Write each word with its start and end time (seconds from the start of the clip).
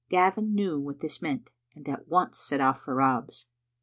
Gavin 0.09 0.55
knew 0.55 0.79
what 0.79 0.97
this 0.97 1.21
meant, 1.21 1.51
and 1.75 1.87
at 1.87 2.07
once 2.07 2.39
set 2.39 2.59
off 2.59 2.81
for 2.81 2.95
Rob's. 2.95 3.45